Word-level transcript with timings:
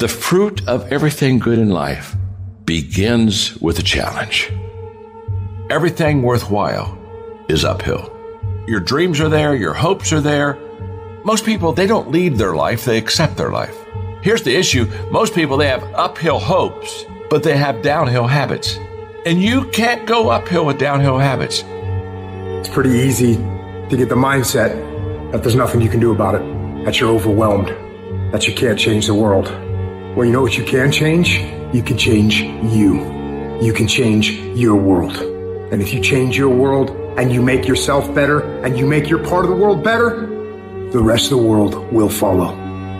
The 0.00 0.08
fruit 0.08 0.66
of 0.66 0.90
everything 0.90 1.38
good 1.38 1.58
in 1.58 1.68
life 1.68 2.16
begins 2.64 3.54
with 3.58 3.78
a 3.80 3.82
challenge. 3.82 4.50
Everything 5.68 6.22
worthwhile 6.22 6.98
is 7.50 7.66
uphill. 7.66 8.10
Your 8.66 8.80
dreams 8.80 9.20
are 9.20 9.28
there, 9.28 9.54
your 9.54 9.74
hopes 9.74 10.10
are 10.14 10.22
there. 10.22 10.58
Most 11.22 11.44
people, 11.44 11.74
they 11.74 11.86
don't 11.86 12.10
lead 12.10 12.36
their 12.36 12.54
life, 12.54 12.86
they 12.86 12.96
accept 12.96 13.36
their 13.36 13.50
life. 13.50 13.76
Here's 14.22 14.42
the 14.42 14.56
issue 14.56 14.86
most 15.10 15.34
people, 15.34 15.58
they 15.58 15.68
have 15.68 15.84
uphill 15.92 16.38
hopes, 16.38 17.04
but 17.28 17.42
they 17.42 17.58
have 17.58 17.82
downhill 17.82 18.26
habits. 18.26 18.78
And 19.26 19.42
you 19.42 19.66
can't 19.66 20.06
go 20.06 20.30
uphill 20.30 20.64
with 20.64 20.78
downhill 20.78 21.18
habits. 21.18 21.62
It's 21.66 22.70
pretty 22.70 23.00
easy 23.00 23.36
to 23.36 23.96
get 23.98 24.08
the 24.08 24.14
mindset 24.14 24.72
that 25.32 25.42
there's 25.42 25.56
nothing 25.56 25.82
you 25.82 25.90
can 25.90 26.00
do 26.00 26.10
about 26.10 26.36
it, 26.36 26.84
that 26.86 26.98
you're 26.98 27.10
overwhelmed, 27.10 27.68
that 28.32 28.48
you 28.48 28.54
can't 28.54 28.78
change 28.78 29.06
the 29.06 29.14
world. 29.14 29.54
Well, 30.16 30.26
you 30.26 30.32
know 30.32 30.42
what 30.42 30.58
you 30.58 30.64
can 30.64 30.90
change? 30.90 31.38
You 31.72 31.84
can 31.84 31.96
change 31.96 32.40
you. 32.40 32.94
You 33.62 33.72
can 33.72 33.86
change 33.86 34.32
your 34.58 34.74
world. 34.74 35.16
And 35.16 35.80
if 35.80 35.94
you 35.94 36.00
change 36.00 36.36
your 36.36 36.48
world 36.48 36.90
and 37.16 37.32
you 37.32 37.40
make 37.40 37.68
yourself 37.68 38.12
better 38.12 38.40
and 38.64 38.76
you 38.76 38.88
make 38.88 39.08
your 39.08 39.24
part 39.24 39.44
of 39.44 39.50
the 39.52 39.56
world 39.56 39.84
better, 39.84 40.26
the 40.90 40.98
rest 40.98 41.30
of 41.30 41.38
the 41.38 41.44
world 41.44 41.92
will 41.92 42.08
follow. 42.08 42.56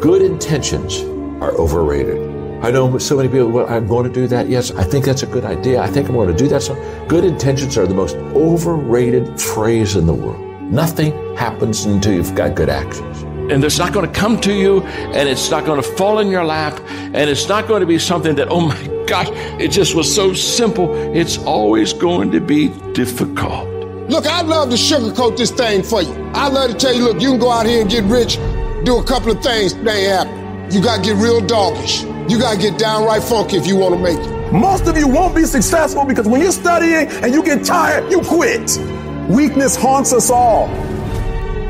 Good 0.00 0.22
intentions 0.22 1.02
are 1.42 1.52
overrated. 1.52 2.16
I 2.64 2.70
know 2.70 2.96
so 2.96 3.18
many 3.18 3.28
people, 3.28 3.50
well, 3.50 3.68
I'm 3.68 3.86
going 3.86 4.06
to 4.06 4.12
do 4.12 4.26
that. 4.28 4.48
Yes, 4.48 4.70
I 4.70 4.84
think 4.84 5.04
that's 5.04 5.22
a 5.22 5.26
good 5.26 5.44
idea. 5.44 5.82
I 5.82 5.88
think 5.88 6.08
I'm 6.08 6.14
going 6.14 6.34
to 6.34 6.34
do 6.34 6.48
that. 6.48 6.62
So 6.62 6.74
good 7.06 7.24
intentions 7.24 7.76
are 7.76 7.86
the 7.86 7.94
most 7.94 8.16
overrated 8.16 9.38
phrase 9.38 9.94
in 9.94 10.06
the 10.06 10.14
world. 10.14 10.40
Nothing 10.72 11.12
happens 11.36 11.84
until 11.84 12.14
you've 12.14 12.34
got 12.34 12.54
good 12.54 12.70
actions 12.70 13.24
and 13.50 13.62
it's 13.64 13.78
not 13.78 13.92
going 13.92 14.06
to 14.06 14.20
come 14.20 14.40
to 14.40 14.52
you 14.52 14.82
and 14.82 15.28
it's 15.28 15.50
not 15.50 15.64
going 15.64 15.80
to 15.80 15.88
fall 15.96 16.18
in 16.18 16.28
your 16.28 16.44
lap 16.44 16.80
and 16.88 17.28
it's 17.30 17.48
not 17.48 17.68
going 17.68 17.80
to 17.80 17.86
be 17.86 17.98
something 17.98 18.34
that 18.36 18.48
oh 18.50 18.60
my 18.60 19.04
gosh 19.06 19.28
it 19.60 19.68
just 19.68 19.94
was 19.94 20.12
so 20.12 20.32
simple. 20.32 20.94
It's 21.14 21.38
always 21.38 21.92
going 21.92 22.30
to 22.32 22.40
be 22.40 22.68
difficult. 22.92 23.68
Look 24.08 24.26
i'd 24.26 24.46
love 24.46 24.70
to 24.70 24.76
sugarcoat 24.76 25.36
this 25.36 25.50
thing 25.50 25.82
for 25.82 26.02
you. 26.02 26.12
I'd 26.34 26.52
love 26.52 26.70
to 26.70 26.76
tell 26.76 26.94
you 26.94 27.04
look 27.04 27.20
you 27.20 27.30
can 27.30 27.38
go 27.38 27.50
out 27.50 27.66
here 27.66 27.82
and 27.82 27.90
get 27.90 28.04
rich 28.04 28.36
do 28.84 28.98
a 28.98 29.04
couple 29.04 29.30
of 29.30 29.42
things 29.42 29.74
that 29.74 29.88
ain't 29.88 30.10
happen 30.10 30.44
you 30.70 30.82
got 30.82 30.96
to 30.96 31.02
get 31.02 31.16
real 31.16 31.40
doggish. 31.40 32.02
You 32.28 32.38
got 32.38 32.54
to 32.54 32.58
get 32.58 32.78
downright 32.78 33.22
funky 33.22 33.56
if 33.56 33.66
you 33.66 33.76
want 33.76 33.94
to 33.94 34.00
make 34.00 34.18
it. 34.18 34.52
Most 34.52 34.86
of 34.86 34.96
you 34.96 35.06
won't 35.06 35.34
be 35.34 35.44
successful 35.44 36.04
because 36.04 36.26
when 36.26 36.40
you're 36.40 36.52
studying 36.52 37.08
and 37.22 37.34
you 37.34 37.44
get 37.44 37.64
tired 37.64 38.10
you 38.10 38.20
quit. 38.20 38.78
Weakness 39.28 39.76
haunts 39.76 40.12
us 40.12 40.30
all 40.30 40.68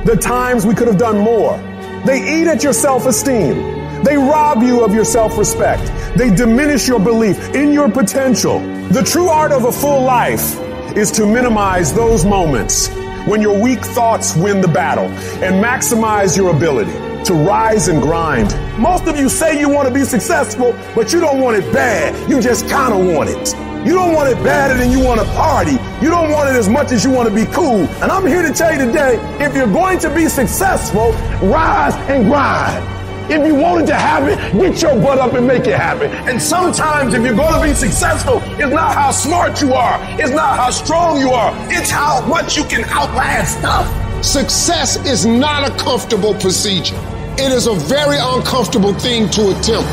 the 0.04 0.16
times 0.16 0.66
we 0.66 0.74
could 0.74 0.86
have 0.86 0.98
done 0.98 1.18
more. 1.18 1.56
They 2.04 2.40
eat 2.40 2.46
at 2.46 2.62
your 2.62 2.74
self 2.74 3.06
esteem. 3.06 4.02
They 4.04 4.16
rob 4.16 4.62
you 4.62 4.84
of 4.84 4.92
your 4.92 5.04
self 5.04 5.38
respect. 5.38 5.90
They 6.16 6.34
diminish 6.34 6.86
your 6.86 7.00
belief 7.00 7.54
in 7.54 7.72
your 7.72 7.90
potential. 7.90 8.60
The 8.88 9.02
true 9.02 9.28
art 9.28 9.50
of 9.50 9.64
a 9.64 9.72
full 9.72 10.02
life 10.02 10.60
is 10.94 11.10
to 11.12 11.26
minimize 11.26 11.94
those 11.94 12.24
moments 12.24 12.88
when 13.26 13.40
your 13.40 13.58
weak 13.58 13.80
thoughts 13.80 14.36
win 14.36 14.60
the 14.60 14.68
battle 14.68 15.06
and 15.42 15.64
maximize 15.64 16.36
your 16.36 16.54
ability 16.54 16.92
to 17.24 17.32
rise 17.32 17.88
and 17.88 18.02
grind. 18.02 18.54
Most 18.78 19.06
of 19.06 19.16
you 19.16 19.30
say 19.30 19.58
you 19.58 19.70
want 19.70 19.88
to 19.88 19.94
be 19.94 20.04
successful, 20.04 20.76
but 20.94 21.10
you 21.12 21.20
don't 21.20 21.40
want 21.40 21.56
it 21.56 21.72
bad. 21.72 22.30
You 22.30 22.42
just 22.42 22.68
kind 22.68 22.92
of 22.92 23.14
want 23.14 23.30
it. 23.30 23.54
You 23.86 23.94
don't 23.94 24.12
want 24.12 24.28
it 24.28 24.42
badder 24.44 24.78
than 24.78 24.90
you 24.90 25.00
want 25.00 25.20
to 25.20 25.26
party. 25.28 25.76
You 26.04 26.10
don't 26.10 26.30
want 26.30 26.50
it 26.50 26.56
as 26.56 26.68
much 26.68 26.92
as 26.92 27.02
you 27.02 27.10
want 27.10 27.30
to 27.30 27.34
be 27.34 27.46
cool. 27.50 27.88
And 28.02 28.12
I'm 28.12 28.26
here 28.26 28.42
to 28.42 28.52
tell 28.52 28.70
you 28.70 28.84
today, 28.84 29.16
if 29.42 29.56
you're 29.56 29.72
going 29.72 29.98
to 30.00 30.14
be 30.14 30.28
successful, 30.28 31.12
rise 31.40 31.94
and 32.10 32.26
grind. 32.26 33.32
If 33.32 33.46
you 33.46 33.54
wanted 33.54 33.86
to 33.86 33.94
have 33.94 34.28
it, 34.28 34.36
get 34.52 34.82
your 34.82 35.00
butt 35.00 35.18
up 35.18 35.32
and 35.32 35.46
make 35.46 35.66
it 35.66 35.78
happen. 35.78 36.10
And 36.28 36.42
sometimes 36.42 37.14
if 37.14 37.22
you're 37.24 37.34
going 37.34 37.54
to 37.54 37.66
be 37.66 37.72
successful, 37.72 38.42
it's 38.60 38.74
not 38.74 38.94
how 38.94 39.12
smart 39.12 39.62
you 39.62 39.72
are. 39.72 39.98
It's 40.20 40.32
not 40.32 40.58
how 40.58 40.68
strong 40.68 41.20
you 41.20 41.30
are. 41.30 41.54
It's 41.72 41.88
how 41.88 42.20
much 42.26 42.54
you 42.54 42.64
can 42.64 42.84
outlast 42.90 43.60
stuff. 43.60 44.22
Success 44.22 45.02
is 45.06 45.24
not 45.24 45.66
a 45.66 45.74
comfortable 45.82 46.34
procedure. 46.34 47.00
It 47.36 47.50
is 47.50 47.66
a 47.66 47.74
very 47.74 48.16
uncomfortable 48.16 48.94
thing 48.94 49.28
to 49.30 49.50
attempt. 49.50 49.90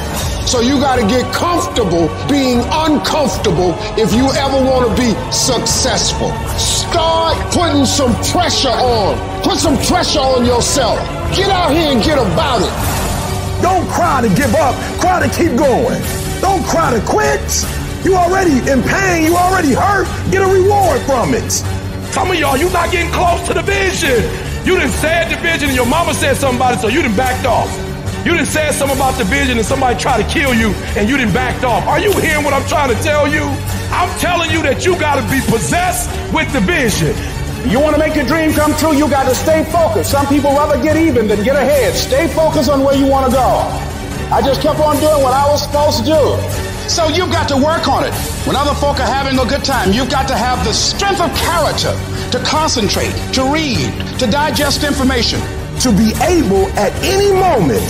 So 0.47 0.62
you 0.62 0.79
got 0.79 0.97
to 0.97 1.07
get 1.07 1.25
comfortable 1.34 2.06
being 2.29 2.62
uncomfortable 2.69 3.74
if 3.97 4.13
you 4.13 4.29
ever 4.38 4.62
want 4.62 4.85
to 4.85 4.94
be 4.94 5.09
successful. 5.34 6.30
Start 6.59 7.35
putting 7.51 7.85
some 7.85 8.13
pressure 8.30 8.69
on. 8.69 9.18
Put 9.41 9.57
some 9.57 9.75
pressure 9.90 10.19
on 10.19 10.46
yourself. 10.46 11.00
Get 11.35 11.50
out 11.50 11.72
here 11.72 11.91
and 11.91 12.03
get 12.03 12.19
about 12.19 12.62
it. 12.62 13.62
Don't 13.63 13.90
cry 13.90 14.22
to 14.22 14.30
give 14.35 14.53
up. 14.53 14.75
Cry 15.01 15.25
to 15.25 15.30
keep 15.34 15.57
going. 15.57 16.00
Don't 16.41 16.63
cry 16.66 16.94
to 16.94 17.01
quit. 17.01 17.41
You 18.06 18.13
already 18.13 18.62
in 18.69 18.84
pain. 18.84 19.25
You 19.25 19.35
already 19.35 19.74
hurt. 19.74 20.06
Get 20.30 20.44
a 20.44 20.47
reward 20.47 21.01
from 21.09 21.34
it. 21.34 21.50
Some 22.13 22.30
of 22.30 22.38
y'all, 22.38 22.57
you 22.57 22.69
not 22.69 22.91
getting 22.91 23.12
close 23.12 23.41
to 23.47 23.53
the 23.56 23.63
vision. 23.63 24.22
You 24.63 24.77
didn't 24.77 24.94
say 24.94 25.27
the 25.27 25.41
vision 25.41 25.69
and 25.69 25.75
your 25.75 25.88
mama 25.88 26.13
said 26.13 26.38
something 26.38 26.77
so 26.77 26.88
you 26.88 27.01
didn't 27.01 27.17
backed 27.17 27.47
off. 27.47 27.69
You 28.23 28.31
didn't 28.38 28.53
say 28.53 28.72
something 28.72 28.95
about 28.95 29.17
the 29.17 29.23
vision 29.23 29.57
and 29.57 29.66
somebody 29.66 29.99
tried 29.99 30.22
to 30.22 30.27
kill 30.29 30.53
you 30.53 30.69
and 30.94 31.09
you 31.09 31.17
didn't 31.17 31.33
backed 31.33 31.63
off. 31.63 31.88
Are 31.88 31.99
you 31.99 32.13
hearing 32.22 32.45
what 32.45 32.53
I'm 32.53 32.67
trying 32.69 32.95
to 32.95 33.03
tell 33.03 33.27
you? 33.27 33.41
I'm 33.89 34.11
telling 34.19 34.51
you 34.51 34.61
that 34.61 34.85
you 34.85 34.94
got 35.00 35.17
to 35.17 35.25
be 35.33 35.41
possessed 35.50 36.13
with 36.31 36.45
the 36.53 36.61
vision. 36.61 37.17
You 37.69 37.79
want 37.79 37.95
to 37.95 38.00
make 38.00 38.16
your 38.16 38.25
dream 38.25 38.53
come 38.53 38.75
true, 38.77 38.94
you 38.94 39.09
got 39.09 39.27
to 39.27 39.33
stay 39.33 39.63
focused. 39.66 40.11
Some 40.11 40.27
people 40.27 40.51
rather 40.51 40.81
get 40.81 40.95
even 40.95 41.27
than 41.27 41.44
get 41.44 41.55
ahead. 41.55 41.95
Stay 41.95 42.27
focused 42.27 42.69
on 42.69 42.83
where 42.83 42.95
you 42.95 43.07
want 43.07 43.25
to 43.25 43.31
go. 43.33 43.50
I 44.29 44.41
just 44.45 44.61
kept 44.61 44.79
on 44.79 44.97
doing 44.97 45.21
what 45.23 45.33
I 45.33 45.50
was 45.50 45.63
supposed 45.63 46.00
to 46.00 46.05
do. 46.05 46.70
So 46.91 47.07
you've 47.07 47.31
got 47.31 47.47
to 47.47 47.56
work 47.56 47.88
on 47.88 48.03
it. 48.03 48.13
When 48.46 48.57
other 48.57 48.75
folk 48.75 49.00
are 49.00 49.07
having 49.07 49.40
a 49.40 49.46
good 49.46 49.63
time, 49.63 49.94
you've 49.94 50.09
got 50.09 50.28
to 50.28 50.35
have 50.35 50.66
the 50.66 50.74
strength 50.74 51.22
of 51.22 51.31
character 51.40 51.96
to 52.35 52.44
concentrate, 52.44 53.16
to 53.31 53.47
read, 53.47 53.96
to 54.19 54.28
digest 54.28 54.84
information. 54.84 55.40
To 55.88 55.96
be 55.96 56.12
able 56.19 56.68
at 56.75 56.91
any 57.00 57.31
moment 57.31 57.88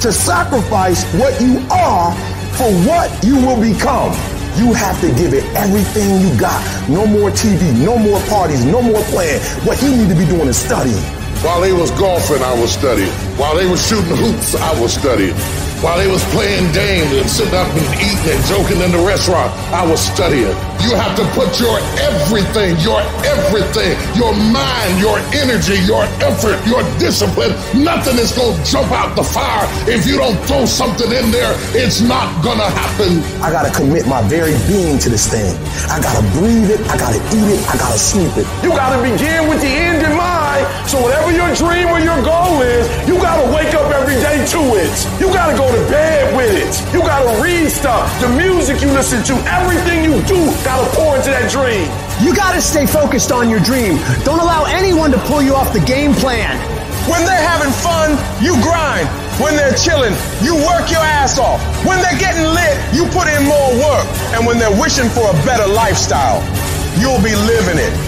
to 0.00 0.10
sacrifice 0.10 1.04
what 1.20 1.38
you 1.42 1.60
are 1.68 2.16
for 2.56 2.72
what 2.88 3.12
you 3.22 3.36
will 3.36 3.60
become. 3.60 4.16
You 4.56 4.72
have 4.72 4.98
to 5.02 5.08
give 5.08 5.34
it 5.34 5.44
everything 5.52 6.08
you 6.24 6.32
got. 6.40 6.64
No 6.88 7.06
more 7.06 7.28
TV, 7.28 7.60
no 7.84 7.98
more 7.98 8.18
parties, 8.32 8.64
no 8.64 8.80
more 8.80 9.02
playing. 9.12 9.42
What 9.68 9.82
you 9.82 9.94
need 9.94 10.08
to 10.08 10.16
be 10.16 10.24
doing 10.24 10.48
is 10.48 10.56
studying. 10.56 11.04
While 11.44 11.60
they 11.60 11.74
was 11.74 11.90
golfing, 12.00 12.42
I 12.42 12.58
was 12.58 12.72
studying. 12.72 13.12
While 13.36 13.56
they 13.56 13.68
was 13.68 13.86
shooting 13.86 14.16
hoops, 14.16 14.54
I 14.54 14.80
was 14.80 14.94
studying. 14.94 15.36
While 15.78 15.98
they 15.98 16.10
was 16.10 16.24
playing 16.34 16.72
games 16.74 17.14
and 17.14 17.30
sitting 17.30 17.54
up 17.54 17.70
and 17.70 17.86
eating 18.02 18.34
and 18.34 18.42
joking 18.50 18.82
in 18.82 18.90
the 18.90 18.98
restaurant, 19.06 19.54
I 19.70 19.86
was 19.86 20.02
studying. 20.02 20.50
You 20.82 20.94
have 20.98 21.14
to 21.14 21.24
put 21.38 21.54
your 21.62 21.78
everything, 22.02 22.74
your 22.82 22.98
everything, 23.22 23.94
your 24.18 24.34
mind, 24.34 24.98
your 24.98 25.22
energy, 25.38 25.78
your 25.86 26.02
effort, 26.18 26.58
your 26.66 26.82
discipline. 26.98 27.54
Nothing 27.78 28.18
is 28.18 28.34
going 28.34 28.58
to 28.58 28.62
jump 28.66 28.90
out 28.90 29.14
the 29.14 29.22
fire 29.22 29.70
if 29.86 30.06
you 30.06 30.18
don't 30.18 30.38
throw 30.50 30.66
something 30.66 31.10
in 31.14 31.30
there. 31.30 31.54
It's 31.78 32.00
not 32.00 32.26
going 32.42 32.58
to 32.58 32.70
happen. 32.74 33.22
I 33.38 33.54
got 33.54 33.62
to 33.62 33.72
commit 33.74 34.06
my 34.10 34.22
very 34.26 34.58
being 34.66 34.98
to 34.98 35.08
this 35.10 35.30
thing. 35.30 35.54
I 35.90 36.02
got 36.02 36.18
to 36.18 36.24
breathe 36.38 36.74
it. 36.74 36.82
I 36.90 36.98
got 36.98 37.14
to 37.14 37.22
eat 37.38 37.54
it. 37.54 37.62
I 37.70 37.78
got 37.78 37.94
to 37.94 37.98
sleep 37.98 38.34
it. 38.34 38.46
You 38.66 38.70
got 38.74 38.94
to 38.94 39.02
begin 39.02 39.46
with 39.46 39.62
the 39.62 39.70
end 39.70 40.02
in 40.02 40.14
mind. 40.18 40.66
So 40.90 40.98
whatever 41.02 41.30
your 41.30 41.54
dream 41.54 41.86
or 41.86 42.02
your 42.02 42.18
goal 42.26 42.62
is, 42.66 42.86
you 43.06 43.14
got 43.22 43.38
to 43.38 43.46
wake 43.54 43.67
up 44.54 44.60
every 44.60 44.78
day 44.78 44.88
to 44.88 44.92
it. 44.92 45.20
You 45.20 45.26
got 45.32 45.50
to 45.50 45.56
go 45.56 45.68
to 45.68 45.90
bed 45.90 46.36
with 46.36 46.52
it. 46.52 46.94
You 46.94 47.00
gotta 47.00 47.42
read 47.42 47.70
stuff. 47.70 48.08
The 48.20 48.28
music 48.28 48.80
you 48.80 48.90
listen 48.92 49.22
to, 49.24 49.34
everything 49.48 50.04
you 50.04 50.22
do, 50.24 50.38
gotta 50.64 50.88
pour 50.96 51.16
into 51.16 51.30
that 51.30 51.50
dream. 51.50 51.88
You 52.24 52.34
gotta 52.34 52.60
stay 52.60 52.86
focused 52.86 53.32
on 53.32 53.50
your 53.50 53.60
dream. 53.60 53.98
Don't 54.24 54.40
allow 54.40 54.64
anyone 54.64 55.10
to 55.12 55.18
pull 55.26 55.42
you 55.42 55.54
off 55.54 55.72
the 55.72 55.80
game 55.80 56.12
plan. 56.14 56.56
When 57.08 57.24
they're 57.24 57.48
having 57.48 57.72
fun, 57.72 58.16
you 58.42 58.52
grind. 58.60 59.08
When 59.40 59.56
they're 59.56 59.74
chilling, 59.74 60.12
you 60.42 60.54
work 60.56 60.90
your 60.90 61.00
ass 61.00 61.38
off. 61.38 61.60
When 61.86 62.00
they're 62.02 62.18
getting 62.18 62.44
lit, 62.44 62.76
you 62.92 63.06
put 63.14 63.28
in 63.28 63.44
more 63.44 63.70
work. 63.80 64.06
And 64.34 64.44
when 64.46 64.58
they're 64.58 64.74
wishing 64.80 65.08
for 65.08 65.24
a 65.30 65.36
better 65.46 65.66
lifestyle, 65.66 66.42
you'll 67.00 67.22
be 67.22 67.34
living 67.46 67.78
it. 67.78 68.07